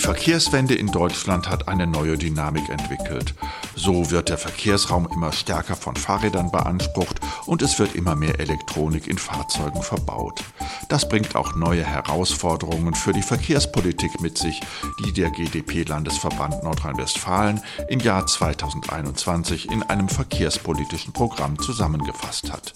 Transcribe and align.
Verkehrswende 0.00 0.74
in 0.74 0.86
Deutschland 0.86 1.50
hat 1.50 1.68
eine 1.68 1.86
neue 1.86 2.16
Dynamik 2.16 2.70
entwickelt. 2.70 3.34
So 3.76 4.10
wird 4.10 4.30
der 4.30 4.38
Verkehrsraum 4.38 5.06
immer 5.12 5.30
stärker 5.30 5.76
von 5.76 5.94
Fahrrädern 5.94 6.50
beansprucht 6.50 7.20
und 7.44 7.60
es 7.60 7.78
wird 7.78 7.94
immer 7.94 8.16
mehr 8.16 8.40
Elektronik 8.40 9.06
in 9.06 9.18
Fahrzeugen 9.18 9.82
verbaut. 9.82 10.42
Das 10.88 11.06
bringt 11.06 11.36
auch 11.36 11.54
neue 11.54 11.84
Herausforderungen 11.84 12.94
für 12.94 13.12
die 13.12 13.22
Verkehrspolitik 13.22 14.22
mit 14.22 14.38
sich, 14.38 14.60
die 15.04 15.12
der 15.12 15.30
GdP-Landesverband 15.30 16.64
Nordrhein-Westfalen 16.64 17.60
im 17.88 18.00
Jahr 18.00 18.26
2021 18.26 19.70
in 19.70 19.82
einem 19.82 20.08
verkehrspolitischen 20.08 21.12
Programm 21.12 21.58
zusammengefasst 21.58 22.50
hat. 22.50 22.74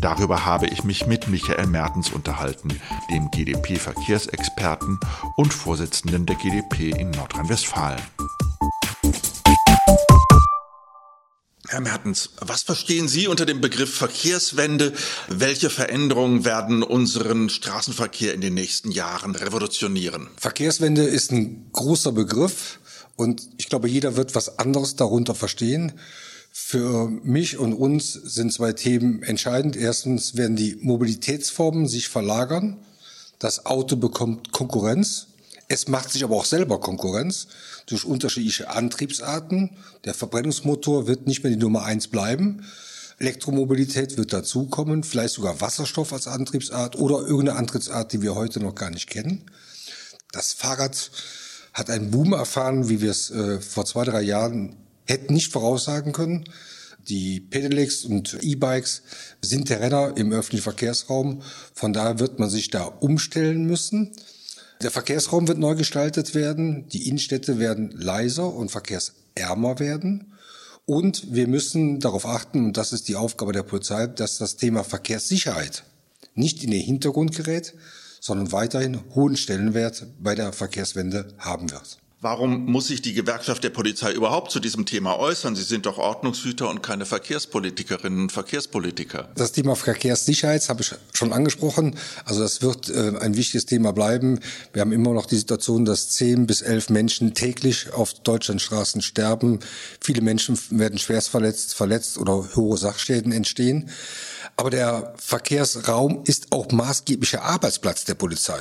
Darüber 0.00 0.44
habe 0.44 0.66
ich 0.66 0.84
mich 0.84 1.06
mit 1.06 1.28
Michael 1.28 1.66
Mertens 1.66 2.10
unterhalten, 2.10 2.80
dem 3.10 3.30
GdP-Verkehrsexperten 3.30 4.98
und 5.36 5.54
Vorsitzenden 5.54 6.26
der 6.26 6.36
GdP 6.36 6.90
in 6.90 7.10
Nordrhein-Westfalen. 7.10 8.02
Herr 11.68 11.80
Mertens, 11.80 12.30
was 12.40 12.62
verstehen 12.62 13.08
Sie 13.08 13.26
unter 13.26 13.44
dem 13.44 13.60
Begriff 13.60 13.92
Verkehrswende? 13.96 14.92
Welche 15.28 15.68
Veränderungen 15.68 16.44
werden 16.44 16.82
unseren 16.82 17.48
Straßenverkehr 17.48 18.34
in 18.34 18.40
den 18.40 18.54
nächsten 18.54 18.92
Jahren 18.92 19.34
revolutionieren? 19.34 20.28
Verkehrswende 20.36 21.02
ist 21.02 21.32
ein 21.32 21.68
großer 21.72 22.12
Begriff 22.12 22.78
und 23.16 23.42
ich 23.56 23.68
glaube, 23.68 23.88
jeder 23.88 24.16
wird 24.16 24.34
was 24.34 24.58
anderes 24.60 24.94
darunter 24.94 25.34
verstehen. 25.34 25.92
Für 26.58 27.08
mich 27.08 27.58
und 27.58 27.74
uns 27.74 28.14
sind 28.14 28.50
zwei 28.50 28.72
Themen 28.72 29.22
entscheidend. 29.22 29.76
Erstens 29.76 30.36
werden 30.36 30.56
die 30.56 30.76
Mobilitätsformen 30.76 31.86
sich 31.86 32.08
verlagern. 32.08 32.78
Das 33.38 33.66
Auto 33.66 33.96
bekommt 33.96 34.52
Konkurrenz. 34.52 35.26
Es 35.68 35.86
macht 35.86 36.10
sich 36.10 36.24
aber 36.24 36.34
auch 36.34 36.46
selber 36.46 36.80
Konkurrenz 36.80 37.48
durch 37.84 38.06
unterschiedliche 38.06 38.70
Antriebsarten. 38.70 39.76
Der 40.06 40.14
Verbrennungsmotor 40.14 41.06
wird 41.06 41.26
nicht 41.26 41.44
mehr 41.44 41.52
die 41.52 41.58
Nummer 41.58 41.84
eins 41.84 42.08
bleiben. 42.08 42.64
Elektromobilität 43.18 44.16
wird 44.16 44.32
dazukommen, 44.32 45.04
vielleicht 45.04 45.34
sogar 45.34 45.60
Wasserstoff 45.60 46.14
als 46.14 46.26
Antriebsart 46.26 46.96
oder 46.96 47.18
irgendeine 47.18 47.58
Antriebsart, 47.58 48.14
die 48.14 48.22
wir 48.22 48.34
heute 48.34 48.60
noch 48.60 48.74
gar 48.74 48.90
nicht 48.90 49.10
kennen. 49.10 49.42
Das 50.32 50.54
Fahrrad 50.54 51.10
hat 51.74 51.90
einen 51.90 52.10
Boom 52.10 52.32
erfahren, 52.32 52.88
wie 52.88 53.02
wir 53.02 53.10
es 53.10 53.30
äh, 53.30 53.60
vor 53.60 53.84
zwei, 53.84 54.04
drei 54.04 54.22
Jahren 54.22 54.74
hätten 55.06 55.34
nicht 55.34 55.52
voraussagen 55.52 56.12
können. 56.12 56.44
Die 57.08 57.40
Pedelecs 57.40 58.04
und 58.04 58.36
E-Bikes 58.42 59.02
sind 59.40 59.68
der 59.68 59.80
Renner 59.80 60.14
im 60.16 60.32
öffentlichen 60.32 60.64
Verkehrsraum. 60.64 61.42
Von 61.72 61.92
daher 61.92 62.18
wird 62.18 62.38
man 62.38 62.50
sich 62.50 62.70
da 62.70 62.84
umstellen 62.84 63.64
müssen. 63.64 64.12
Der 64.82 64.90
Verkehrsraum 64.90 65.46
wird 65.48 65.58
neu 65.58 65.76
gestaltet 65.76 66.34
werden. 66.34 66.88
Die 66.88 67.08
Innenstädte 67.08 67.58
werden 67.58 67.92
leiser 67.92 68.52
und 68.52 68.70
verkehrsärmer 68.70 69.78
werden. 69.78 70.32
Und 70.84 71.34
wir 71.34 71.48
müssen 71.48 71.98
darauf 72.00 72.26
achten, 72.26 72.66
und 72.66 72.76
das 72.76 72.92
ist 72.92 73.08
die 73.08 73.16
Aufgabe 73.16 73.52
der 73.52 73.62
Polizei, 73.62 74.06
dass 74.06 74.38
das 74.38 74.56
Thema 74.56 74.84
Verkehrssicherheit 74.84 75.84
nicht 76.34 76.62
in 76.62 76.70
den 76.70 76.82
Hintergrund 76.82 77.34
gerät, 77.34 77.74
sondern 78.20 78.52
weiterhin 78.52 79.00
hohen 79.14 79.36
Stellenwert 79.36 80.06
bei 80.20 80.34
der 80.34 80.52
Verkehrswende 80.52 81.34
haben 81.38 81.70
wird. 81.70 81.98
Warum 82.22 82.64
muss 82.64 82.86
sich 82.86 83.02
die 83.02 83.12
Gewerkschaft 83.12 83.62
der 83.62 83.68
Polizei 83.68 84.10
überhaupt 84.10 84.50
zu 84.50 84.58
diesem 84.58 84.86
Thema 84.86 85.18
äußern? 85.18 85.54
Sie 85.54 85.62
sind 85.62 85.84
doch 85.84 85.98
Ordnungshüter 85.98 86.70
und 86.70 86.82
keine 86.82 87.04
Verkehrspolitikerinnen 87.04 88.22
und 88.22 88.32
Verkehrspolitiker. 88.32 89.28
Das 89.34 89.52
Thema 89.52 89.76
Verkehrssicherheit 89.76 90.66
habe 90.70 90.80
ich 90.80 90.94
schon 91.12 91.34
angesprochen. 91.34 91.94
Also 92.24 92.40
das 92.40 92.62
wird 92.62 92.88
äh, 92.88 93.18
ein 93.20 93.36
wichtiges 93.36 93.66
Thema 93.66 93.92
bleiben. 93.92 94.40
Wir 94.72 94.80
haben 94.80 94.92
immer 94.92 95.12
noch 95.12 95.26
die 95.26 95.36
Situation, 95.36 95.84
dass 95.84 96.08
zehn 96.08 96.46
bis 96.46 96.62
elf 96.62 96.88
Menschen 96.88 97.34
täglich 97.34 97.92
auf 97.92 98.14
Deutschlandstraßen 98.14 99.02
sterben. 99.02 99.60
Viele 100.00 100.22
Menschen 100.22 100.58
werden 100.70 100.98
schwerst 100.98 101.28
verletzt, 101.28 101.74
verletzt 101.74 102.16
oder 102.16 102.48
hohe 102.56 102.78
Sachschäden 102.78 103.30
entstehen. 103.30 103.90
Aber 104.56 104.70
der 104.70 105.12
Verkehrsraum 105.18 106.22
ist 106.24 106.46
auch 106.50 106.72
maßgeblicher 106.72 107.42
Arbeitsplatz 107.42 108.06
der 108.06 108.14
Polizei 108.14 108.58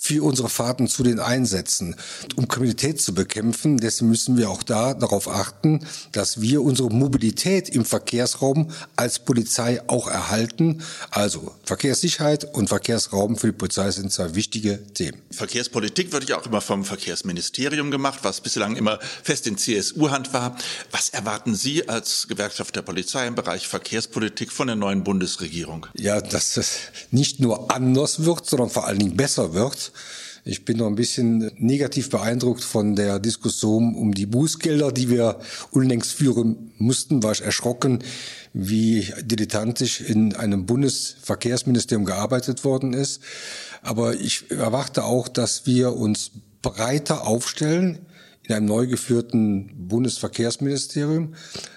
für 0.00 0.22
unsere 0.22 0.48
Fahrten 0.48 0.86
zu 0.86 1.02
den 1.02 1.18
Einsätzen. 1.18 1.96
Um 2.36 2.46
Kriminalität 2.46 3.00
zu 3.00 3.12
bekämpfen, 3.12 3.78
deswegen 3.78 4.10
müssen 4.10 4.36
wir 4.36 4.48
auch 4.48 4.62
da 4.62 4.94
darauf 4.94 5.28
achten, 5.28 5.84
dass 6.12 6.40
wir 6.40 6.62
unsere 6.62 6.88
Mobilität 6.88 7.68
im 7.68 7.84
Verkehrsraum 7.84 8.70
als 8.96 9.18
Polizei 9.18 9.82
auch 9.88 10.06
erhalten. 10.08 10.82
Also 11.10 11.54
Verkehrssicherheit 11.64 12.54
und 12.54 12.68
Verkehrsraum 12.68 13.36
für 13.36 13.48
die 13.48 13.52
Polizei 13.52 13.90
sind 13.90 14.12
zwei 14.12 14.34
wichtige 14.34 14.78
Themen. 14.94 15.20
Verkehrspolitik 15.30 16.12
wird 16.12 16.28
ja 16.28 16.38
auch 16.38 16.46
immer 16.46 16.60
vom 16.60 16.84
Verkehrsministerium 16.84 17.90
gemacht, 17.90 18.20
was 18.22 18.40
bislang 18.40 18.76
immer 18.76 19.00
fest 19.22 19.46
in 19.48 19.58
CSU-Hand 19.58 20.32
war. 20.32 20.56
Was 20.92 21.08
erwarten 21.08 21.54
Sie 21.54 21.88
als 21.88 22.28
Gewerkschaft 22.28 22.76
der 22.76 22.82
Polizei 22.82 23.26
im 23.26 23.34
Bereich 23.34 23.66
Verkehrspolitik 23.66 24.52
von 24.52 24.68
der 24.68 24.76
neuen 24.76 25.02
Bundesregierung? 25.02 25.86
Ja, 25.94 26.20
dass 26.20 26.56
es 26.56 26.78
nicht 27.10 27.40
nur 27.40 27.70
anders 27.72 28.24
wird, 28.24 28.46
sondern 28.46 28.70
vor 28.70 28.86
allen 28.86 29.00
Dingen 29.00 29.16
besser 29.16 29.54
wird. 29.54 29.87
Ich 30.44 30.64
bin 30.64 30.78
noch 30.78 30.86
ein 30.86 30.94
bisschen 30.94 31.50
negativ 31.58 32.08
beeindruckt 32.08 32.64
von 32.64 32.96
der 32.96 33.18
Diskussion 33.18 33.94
um 33.94 34.14
die 34.14 34.26
Bußgelder, 34.26 34.92
die 34.92 35.10
wir 35.10 35.40
unlängst 35.72 36.12
führen 36.12 36.72
mussten. 36.78 37.22
War 37.22 37.32
ich 37.32 37.42
erschrocken, 37.42 38.02
wie 38.54 39.12
dilettantisch 39.20 40.00
in 40.00 40.34
einem 40.34 40.64
Bundesverkehrsministerium 40.64 42.06
gearbeitet 42.06 42.64
worden 42.64 42.94
ist. 42.94 43.20
Aber 43.82 44.14
ich 44.14 44.50
erwarte 44.50 45.04
auch, 45.04 45.28
dass 45.28 45.66
wir 45.66 45.94
uns 45.94 46.30
breiter 46.62 47.26
aufstellen 47.26 47.98
in 48.44 48.54
einem 48.54 48.66
neu 48.66 48.86
geführten 48.86 49.88
Bundesverkehrsministerium, 49.88 51.34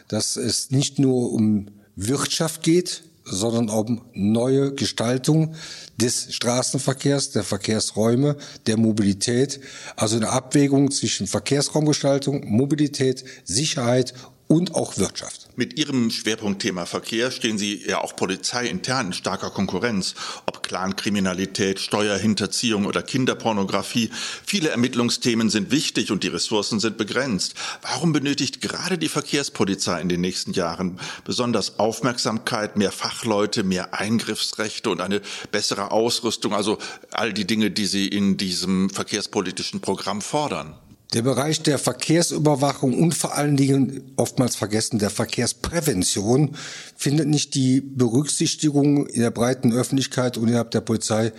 dass 0.07 0.37
es 0.37 0.71
nicht 0.71 0.97
nur 0.97 1.33
um 1.33 1.67
Wirtschaft 1.95 2.63
geht, 2.63 3.03
sondern 3.23 3.69
um 3.69 4.01
neue 4.13 4.73
Gestaltung 4.73 5.55
des 5.97 6.33
Straßenverkehrs, 6.33 7.31
der 7.31 7.43
Verkehrsräume, 7.43 8.37
der 8.67 8.77
Mobilität. 8.77 9.59
Also 9.95 10.17
eine 10.17 10.29
Abwägung 10.29 10.91
zwischen 10.91 11.27
Verkehrsraumgestaltung, 11.27 12.49
Mobilität, 12.49 13.23
Sicherheit 13.43 14.13
und 14.51 14.75
auch 14.75 14.97
Wirtschaft. 14.97 15.47
Mit 15.55 15.79
Ihrem 15.79 16.11
Schwerpunktthema 16.11 16.85
Verkehr 16.85 17.31
stehen 17.31 17.57
Sie 17.57 17.85
ja 17.87 18.01
auch 18.01 18.17
polizeiintern 18.17 19.07
in 19.07 19.13
starker 19.13 19.49
Konkurrenz. 19.49 20.13
Ob 20.45 20.61
Clankriminalität, 20.61 21.79
Steuerhinterziehung 21.79 22.85
oder 22.85 23.01
Kinderpornografie. 23.01 24.09
Viele 24.45 24.67
Ermittlungsthemen 24.67 25.49
sind 25.49 25.71
wichtig 25.71 26.11
und 26.11 26.23
die 26.23 26.27
Ressourcen 26.27 26.81
sind 26.81 26.97
begrenzt. 26.97 27.55
Warum 27.81 28.11
benötigt 28.11 28.59
gerade 28.59 28.97
die 28.97 29.07
Verkehrspolizei 29.07 30.01
in 30.01 30.09
den 30.09 30.19
nächsten 30.19 30.51
Jahren 30.51 30.99
besonders 31.23 31.79
Aufmerksamkeit, 31.79 32.75
mehr 32.75 32.91
Fachleute, 32.91 33.63
mehr 33.63 33.93
Eingriffsrechte 33.93 34.89
und 34.89 34.99
eine 34.99 35.21
bessere 35.51 35.91
Ausrüstung? 35.91 36.53
Also 36.53 36.77
all 37.11 37.31
die 37.31 37.47
Dinge, 37.47 37.71
die 37.71 37.85
Sie 37.85 38.07
in 38.09 38.35
diesem 38.35 38.89
verkehrspolitischen 38.89 39.79
Programm 39.79 40.21
fordern. 40.21 40.75
Der 41.13 41.23
Bereich 41.23 41.61
der 41.61 41.77
Verkehrsüberwachung 41.77 42.97
und 42.97 43.13
vor 43.13 43.35
allen 43.35 43.57
Dingen 43.57 44.13
oftmals 44.15 44.55
vergessen 44.55 44.97
der 44.97 45.09
Verkehrsprävention 45.09 46.55
findet 46.95 47.27
nicht 47.27 47.53
die 47.53 47.81
Berücksichtigung 47.81 49.07
in 49.07 49.21
der 49.21 49.31
breiten 49.31 49.73
Öffentlichkeit 49.73 50.37
und 50.37 50.47
innerhalb 50.47 50.71
der 50.71 50.79
Polizei, 50.79 51.33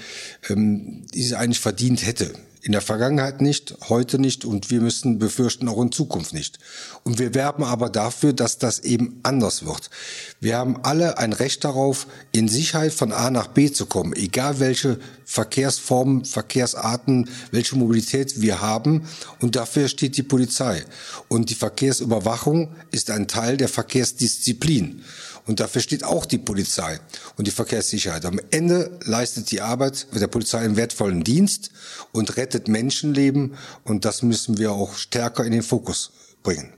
ähm, 0.51 1.07
die 1.15 1.23
sie 1.23 1.37
eigentlich 1.37 1.61
verdient 1.61 2.05
hätte. 2.05 2.33
In 2.65 2.71
der 2.71 2.81
Vergangenheit 2.81 3.41
nicht, 3.41 3.75
heute 3.89 4.21
nicht 4.21 4.45
und 4.45 4.71
wir 4.71 4.81
müssen 4.81 5.19
befürchten 5.19 5.69
auch 5.69 5.83
in 5.83 5.91
Zukunft 5.91 6.33
nicht. 6.33 6.61
Und 7.03 7.19
wir 7.19 7.35
werben 7.35 7.65
aber 7.65 7.91
dafür, 7.91 8.33
dass 8.33 8.57
das 8.57 8.79
eben 8.79 9.19
anders 9.25 9.67
wird. 9.67 9.91
Wir 10.39 10.59
haben 10.59 10.79
alle 10.85 11.19
ein 11.19 11.33
Recht 11.33 11.65
darauf, 11.65 12.07
in 12.31 12.47
Sicherheit 12.47 12.93
von 12.93 13.11
A 13.11 13.31
nach 13.31 13.49
B 13.49 13.73
zu 13.73 13.87
kommen, 13.87 14.13
egal 14.13 14.61
welche 14.61 15.01
Verkehrsformen, 15.25 16.25
Verkehrsarten, 16.25 17.29
welche 17.51 17.75
Mobilität 17.75 18.41
wir 18.41 18.61
haben. 18.61 19.09
Und 19.41 19.57
dafür 19.57 19.89
steht 19.89 20.17
die 20.17 20.23
Polizei. 20.23 20.85
Und 21.27 21.51
die 21.51 21.57
Verkehrsüberwachung 21.57 22.77
ist 22.93 23.11
ein 23.11 23.27
Teil 23.27 23.57
der 23.57 23.71
Verkehrsdisziplin. 23.71 25.03
Und 25.45 25.59
dafür 25.59 25.83
steht 25.83 26.05
auch 26.05 26.25
die 26.25 26.39
Polizei 26.39 27.01
und 27.37 27.47
die 27.49 27.51
Verkehrssicherheit. 27.51 28.25
Am 28.27 28.39
Ende 28.51 28.99
leistet 29.05 29.51
die 29.51 29.61
Arbeit 29.61 30.07
der 30.15 30.29
Polizei 30.29 30.59
einen 30.59 30.77
wertvollen 30.77 31.25
Dienst 31.25 31.71
und 32.13 32.37
rettet 32.37 32.52
Menschenleben. 32.69 33.57
Und 33.85 34.05
das 34.05 34.23
müssen 34.23 34.59
wir 34.59 34.73
auch 34.73 34.95
stärker 34.95 35.45
in 35.45 35.53
den 35.53 35.63
Fokus 35.63 36.13
bringen. 36.43 36.73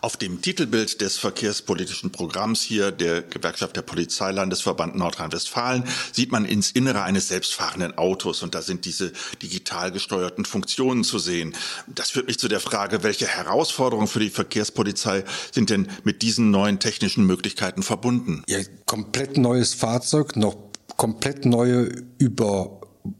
Auf 0.00 0.16
dem 0.16 0.40
Titelbild 0.40 1.00
des 1.00 1.18
verkehrspolitischen 1.18 2.10
Programms 2.10 2.62
hier 2.62 2.90
der 2.90 3.22
Gewerkschaft 3.22 3.76
der 3.76 3.82
Polizeilandesverband 3.82 4.96
Nordrhein-Westfalen 4.96 5.84
sieht 6.12 6.32
man 6.32 6.44
ins 6.44 6.70
Innere 6.70 7.02
eines 7.02 7.28
selbstfahrenden 7.28 7.98
Autos 7.98 8.42
und 8.42 8.54
da 8.54 8.62
sind 8.62 8.84
diese 8.84 9.12
digital 9.42 9.92
gesteuerten 9.92 10.44
Funktionen 10.44 11.04
zu 11.04 11.18
sehen. 11.18 11.54
Das 11.86 12.10
führt 12.10 12.28
mich 12.28 12.38
zu 12.38 12.48
der 12.48 12.60
Frage, 12.60 13.02
welche 13.02 13.26
Herausforderungen 13.26 14.08
für 14.08 14.20
die 14.20 14.30
Verkehrspolizei 14.30 15.24
sind 15.52 15.70
denn 15.70 15.88
mit 16.04 16.22
diesen 16.22 16.50
neuen 16.50 16.78
technischen 16.78 17.26
Möglichkeiten 17.26 17.82
verbunden? 17.82 18.42
Ja, 18.48 18.58
komplett 18.86 19.36
neues 19.36 19.74
Fahrzeug, 19.74 20.36
noch 20.36 20.56
komplett 20.96 21.44
neue 21.44 21.90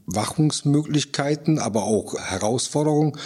Überwachungsmöglichkeiten, 0.07 1.59
aber 1.59 1.83
auch 1.83 2.15
Herausforderungen. 2.19 3.17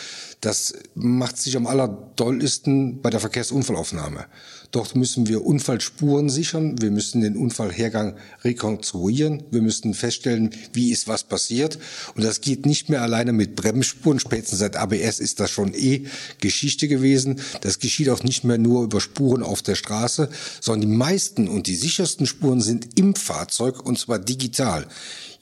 Das 0.42 0.74
macht 0.94 1.38
sich 1.38 1.58
am 1.58 1.68
allerdollsten 1.68 3.02
bei 3.02 3.10
der 3.10 3.20
Verkehrsunfallaufnahme. 3.20 4.26
Dort 4.72 4.96
müssen 4.96 5.28
wir 5.28 5.46
Unfallspuren 5.46 6.30
sichern, 6.30 6.82
wir 6.82 6.92
müssen 6.92 7.22
den 7.22 7.38
Unfallhergang 7.38 8.16
rekonstruieren, 8.44 9.44
wir 9.52 9.62
müssen 9.62 9.94
feststellen, 9.94 10.52
wie 10.74 10.92
ist 10.92 11.08
was 11.08 11.24
passiert. 11.24 11.80
Und 12.16 12.24
das 12.24 12.42
geht 12.42 12.66
nicht 12.66 12.90
mehr 12.90 13.02
alleine 13.02 13.34
mit 13.34 13.56
Bremsspuren. 13.56 14.20
Spätestens 14.20 14.60
seit 14.60 14.76
ABS 14.76 15.20
ist 15.20 15.40
das 15.40 15.52
schon 15.52 15.74
eh 15.74 16.06
Geschichte 16.40 16.88
gewesen. 16.88 17.40
Das 17.62 17.80
geschieht 17.80 18.10
auch 18.10 18.24
nicht 18.24 18.44
mehr 18.44 18.58
nur 18.58 18.84
über 18.84 19.02
Spuren 19.02 19.44
auf 19.44 19.62
der 19.62 19.76
Straße, 19.76 20.30
sondern 20.62 20.90
die 20.90 20.96
meisten 20.96 21.48
und 21.48 21.68
die 21.68 21.76
sichersten 21.76 22.26
Spuren 22.26 22.62
sind 22.62 23.00
im 23.00 23.16
Fahrzeug 23.16 23.86
und 23.86 24.00
zwar 24.00 24.20
digital. 24.20 24.88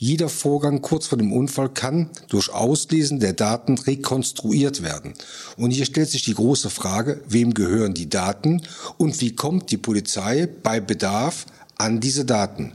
Jeder 0.04 0.28
Vorgang 0.28 0.81
kurz 0.81 1.08
vor 1.08 1.18
dem 1.18 1.31
Unfall 1.31 1.69
kann 1.69 2.10
durch 2.28 2.54
Auslesen 2.54 3.22
der 3.22 3.31
Daten 3.31 3.78
rekonstruiert 3.78 4.84
werden. 4.84 5.14
Und 5.56 5.72
hier 5.72 5.86
stellt 5.86 6.10
sich 6.10 6.24
die 6.24 6.34
große 6.34 6.69
Frage, 6.69 7.22
wem 7.26 7.54
gehören 7.54 7.94
die 7.94 8.10
Daten 8.10 8.64
und 8.98 9.12
wie 9.21 9.36
kommt 9.36 9.71
die 9.71 9.77
Polizei 9.77 10.48
bei 10.48 10.80
Bedarf 10.80 11.45
an 11.77 12.00
diese 12.00 12.25
Daten? 12.25 12.74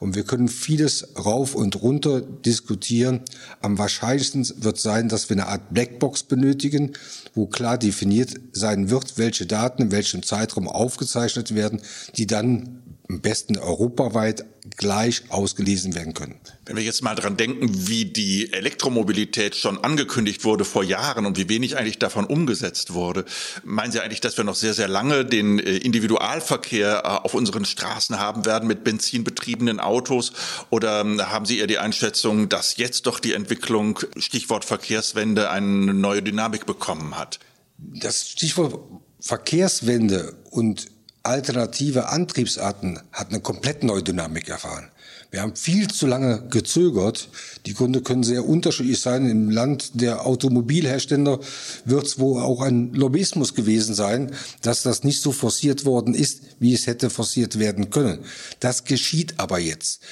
Und 0.00 0.14
wir 0.14 0.24
können 0.24 0.48
vieles 0.48 1.08
rauf 1.16 1.54
und 1.54 1.80
runter 1.80 2.20
diskutieren. 2.20 3.22
Am 3.62 3.78
wahrscheinlichsten 3.78 4.46
wird 4.62 4.78
sein, 4.78 5.08
dass 5.08 5.30
wir 5.30 5.36
eine 5.36 5.46
Art 5.46 5.72
Blackbox 5.72 6.24
benötigen, 6.24 6.92
wo 7.34 7.46
klar 7.46 7.78
definiert 7.78 8.34
sein 8.52 8.90
wird, 8.90 9.16
welche 9.16 9.46
Daten 9.46 9.82
in 9.82 9.92
welchem 9.92 10.22
Zeitraum 10.22 10.68
aufgezeichnet 10.68 11.54
werden, 11.54 11.80
die 12.16 12.26
dann 12.26 12.82
am 13.08 13.20
besten 13.20 13.58
europaweit 13.58 14.46
gleich 14.76 15.24
ausgelesen 15.28 15.94
werden 15.94 16.14
können. 16.14 16.40
Wenn 16.64 16.76
wir 16.76 16.82
jetzt 16.82 17.02
mal 17.02 17.14
dran 17.14 17.36
denken, 17.36 17.86
wie 17.86 18.06
die 18.06 18.50
Elektromobilität 18.52 19.54
schon 19.56 19.82
angekündigt 19.84 20.44
wurde 20.44 20.64
vor 20.64 20.82
Jahren 20.82 21.26
und 21.26 21.36
wie 21.36 21.50
wenig 21.50 21.76
eigentlich 21.76 21.98
davon 21.98 22.24
umgesetzt 22.24 22.94
wurde, 22.94 23.26
meinen 23.62 23.92
Sie 23.92 24.00
eigentlich, 24.00 24.22
dass 24.22 24.38
wir 24.38 24.44
noch 24.44 24.54
sehr, 24.54 24.72
sehr 24.72 24.88
lange 24.88 25.26
den 25.26 25.58
äh, 25.58 25.76
Individualverkehr 25.76 27.02
äh, 27.04 27.08
auf 27.08 27.34
unseren 27.34 27.66
Straßen 27.66 28.18
haben 28.18 28.46
werden 28.46 28.66
mit 28.66 28.84
benzinbetriebenen 28.84 29.80
Autos? 29.80 30.32
Oder 30.70 31.02
ähm, 31.02 31.20
haben 31.20 31.44
Sie 31.44 31.58
eher 31.58 31.66
die 31.66 31.78
Einschätzung, 31.78 32.48
dass 32.48 32.78
jetzt 32.78 33.06
doch 33.06 33.20
die 33.20 33.34
Entwicklung, 33.34 34.00
Stichwort 34.16 34.64
Verkehrswende, 34.64 35.50
eine 35.50 35.92
neue 35.92 36.22
Dynamik 36.22 36.64
bekommen 36.64 37.18
hat? 37.18 37.38
Das 37.76 38.30
Stichwort 38.30 38.80
Verkehrswende 39.20 40.36
und 40.50 40.86
alternative 41.24 42.08
Antriebsarten 42.10 43.00
hat 43.12 43.30
eine 43.30 43.40
komplett 43.40 43.82
neue 43.82 44.02
Dynamik 44.02 44.48
erfahren. 44.48 44.90
Wir 45.30 45.42
haben 45.42 45.56
viel 45.56 45.88
zu 45.88 46.06
lange 46.06 46.46
gezögert. 46.48 47.28
Die 47.66 47.74
Gründe 47.74 48.02
können 48.02 48.22
sehr 48.22 48.46
unterschiedlich 48.46 49.00
sein. 49.00 49.28
Im 49.28 49.50
Land 49.50 50.00
der 50.00 50.26
Automobilhersteller 50.26 51.40
wird 51.84 52.06
es 52.06 52.20
wohl 52.20 52.40
auch 52.40 52.60
ein 52.60 52.92
Lobbyismus 52.92 53.54
gewesen 53.54 53.96
sein, 53.96 54.30
dass 54.62 54.82
das 54.82 55.02
nicht 55.02 55.20
so 55.20 55.32
forciert 55.32 55.84
worden 55.84 56.14
ist, 56.14 56.42
wie 56.60 56.72
es 56.72 56.86
hätte 56.86 57.10
forciert 57.10 57.58
werden 57.58 57.90
können. 57.90 58.20
Das 58.60 58.84
geschieht 58.84 59.34
aber 59.38 59.58
jetzt. 59.58 60.02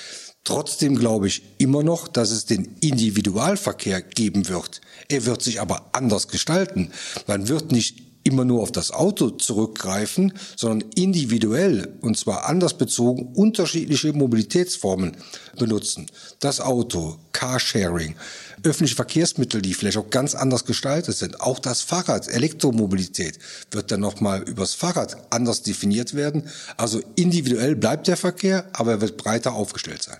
Trotzdem 0.43 0.97
glaube 0.97 1.29
ich 1.29 1.43
immer 1.59 1.85
noch, 1.85 2.09
dass 2.09 2.33
es 2.33 2.47
den 2.47 2.77
Individualverkehr 2.81 4.03
geben 4.03 4.49
wird. 4.49 4.81
Er 5.09 5.25
wird 5.25 5.41
sich 5.43 5.61
aber 5.61 5.91
anders 5.93 6.27
gestalten. 6.27 6.91
Man 7.29 7.47
wird 7.47 7.71
nicht 7.71 8.12
immer 8.25 8.45
nur 8.45 8.63
auf 8.63 8.73
das 8.73 8.91
Auto 8.91 9.31
zurückgreifen, 9.31 10.33
sondern 10.57 10.89
individuell 10.95 11.97
und 12.01 12.17
zwar 12.17 12.47
anders 12.47 12.75
bezogen 12.79 13.33
unterschiedliche 13.35 14.13
Mobilitätsformen 14.13 15.17
benutzen. 15.59 16.07
Das 16.41 16.61
Auto, 16.61 17.17
Carsharing, 17.33 18.15
öffentliche 18.63 18.97
Verkehrsmittel, 18.97 19.63
die 19.63 19.75
vielleicht 19.75 19.97
auch 19.97 20.11
ganz 20.11 20.35
anders 20.35 20.65
gestaltet 20.65 21.17
sind. 21.17 21.41
Auch 21.41 21.59
das 21.59 21.83
Fahrrad, 21.83 22.29
Elektromobilität 22.29 23.39
wird 23.71 23.91
dann 23.91 24.01
nochmal 24.01 24.43
übers 24.43 24.75
Fahrrad 24.75 25.17
anders 25.31 25.63
definiert 25.63 26.15
werden. 26.15 26.45
Also 26.77 27.01
individuell 27.17 27.75
bleibt 27.77 28.07
der 28.07 28.17
Verkehr, 28.17 28.67
aber 28.73 28.93
er 28.93 29.01
wird 29.01 29.17
breiter 29.17 29.55
aufgestellt 29.55 30.03
sein. 30.03 30.19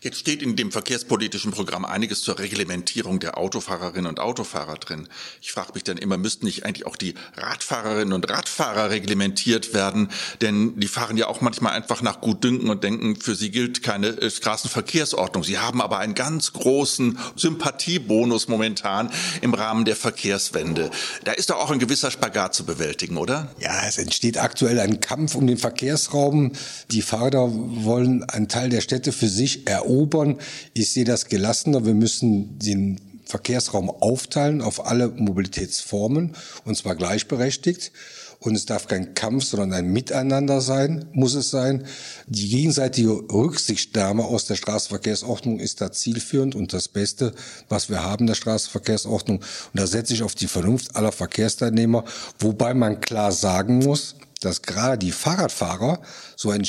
Jetzt 0.00 0.18
steht 0.20 0.42
in 0.42 0.54
dem 0.54 0.70
verkehrspolitischen 0.70 1.50
Programm 1.50 1.84
einiges 1.84 2.22
zur 2.22 2.38
Reglementierung 2.38 3.18
der 3.18 3.36
Autofahrerinnen 3.36 4.06
und 4.06 4.20
Autofahrer 4.20 4.76
drin. 4.76 5.08
Ich 5.42 5.50
frage 5.50 5.72
mich 5.74 5.82
dann 5.82 5.98
immer, 5.98 6.16
müssten 6.16 6.46
nicht 6.46 6.64
eigentlich 6.64 6.86
auch 6.86 6.94
die 6.94 7.14
Radfahrerinnen 7.36 8.12
und 8.12 8.30
Radfahrer 8.30 8.90
reglementiert 8.90 9.74
werden? 9.74 10.10
Denn 10.40 10.78
die 10.78 10.86
fahren 10.86 11.16
ja 11.16 11.26
auch 11.26 11.40
manchmal 11.40 11.72
einfach 11.72 12.00
nach 12.00 12.20
Gutdünken 12.20 12.70
und 12.70 12.84
denken, 12.84 13.16
für 13.16 13.34
sie 13.34 13.50
gilt 13.50 13.82
keine 13.82 14.08
äh, 14.08 14.30
Straßenverkehrsordnung. 14.30 15.42
Sie 15.42 15.58
haben 15.58 15.82
aber 15.82 15.98
einen 15.98 16.14
ganz 16.14 16.52
großen 16.52 17.18
Sympathiebonus 17.34 18.46
momentan 18.46 19.10
im 19.40 19.52
Rahmen 19.52 19.84
der 19.84 19.96
Verkehrswende. 19.96 20.92
Da 21.24 21.32
ist 21.32 21.50
doch 21.50 21.56
auch 21.56 21.72
ein 21.72 21.80
gewisser 21.80 22.12
Spagat 22.12 22.54
zu 22.54 22.64
bewältigen, 22.64 23.16
oder? 23.16 23.50
Ja, 23.58 23.84
es 23.88 23.98
entsteht 23.98 24.38
aktuell 24.38 24.78
ein 24.78 25.00
Kampf 25.00 25.34
um 25.34 25.48
den 25.48 25.58
Verkehrsraum. 25.58 26.52
Die 26.92 27.02
Fahrer 27.02 27.50
wollen 27.50 28.22
einen 28.22 28.46
Teil 28.46 28.68
der 28.68 28.80
Städte 28.80 29.10
für 29.10 29.28
sich 29.28 29.66
erobern 29.66 29.87
erobern. 29.88 30.38
Ich 30.74 30.92
sehe 30.92 31.04
das 31.04 31.26
gelassener. 31.26 31.84
Wir 31.84 31.94
müssen 31.94 32.58
den 32.58 33.00
Verkehrsraum 33.24 33.90
aufteilen 33.90 34.62
auf 34.62 34.86
alle 34.86 35.08
Mobilitätsformen 35.08 36.34
und 36.64 36.76
zwar 36.76 36.94
gleichberechtigt. 36.94 37.92
Und 38.40 38.54
es 38.54 38.66
darf 38.66 38.86
kein 38.86 39.14
Kampf, 39.14 39.44
sondern 39.44 39.72
ein 39.72 39.92
Miteinander 39.92 40.60
sein, 40.60 41.06
muss 41.12 41.34
es 41.34 41.50
sein. 41.50 41.84
Die 42.28 42.48
gegenseitige 42.48 43.10
Rücksichtnahme 43.10 44.24
aus 44.24 44.46
der 44.46 44.54
Straßenverkehrsordnung 44.54 45.58
ist 45.58 45.80
da 45.80 45.90
zielführend 45.90 46.54
und 46.54 46.72
das 46.72 46.86
Beste, 46.86 47.34
was 47.68 47.90
wir 47.90 48.04
haben 48.04 48.28
der 48.28 48.36
Straßenverkehrsordnung. 48.36 49.38
Und 49.38 49.44
da 49.72 49.88
setze 49.88 50.14
ich 50.14 50.22
auf 50.22 50.36
die 50.36 50.46
Vernunft 50.46 50.94
aller 50.94 51.10
Verkehrsteilnehmer, 51.10 52.04
wobei 52.38 52.74
man 52.74 53.00
klar 53.00 53.32
sagen 53.32 53.80
muss, 53.80 54.14
dass 54.40 54.62
gerade 54.62 54.98
die 54.98 55.10
Fahrradfahrer 55.10 56.00
so 56.36 56.50
ein 56.50 56.64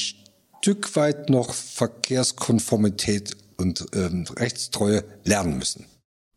Stück 0.62 0.96
weit 0.98 1.30
noch 1.30 1.54
Verkehrskonformität 1.54 3.38
und 3.56 3.86
ähm, 3.94 4.26
Rechtstreue 4.36 5.06
lernen 5.24 5.58
müssen. 5.58 5.86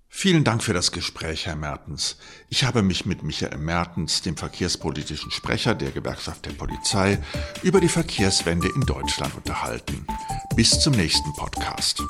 Vielen 0.08 0.44
Dank 0.44 0.62
für 0.62 0.74
das 0.74 0.92
Gespräch, 0.92 1.46
Herr 1.46 1.56
Mertens. 1.56 2.16
Ich 2.50 2.64
habe 2.64 2.82
mich 2.82 3.06
mit 3.06 3.22
Michael 3.22 3.58
Mertens, 3.58 4.22
dem 4.22 4.36
verkehrspolitischen 4.36 5.30
Sprecher 5.30 5.74
der 5.74 5.90
Gewerkschaft 5.90 6.44
der 6.44 6.52
Polizei, 6.52 7.18
über 7.62 7.80
die 7.80 7.88
Verkehrswende 7.88 8.68
in 8.74 8.82
Deutschland 8.82 9.34
unterhalten. 9.34 10.06
Bis 10.54 10.78
zum 10.78 10.92
nächsten 10.92 11.32
Podcast. 11.32 12.02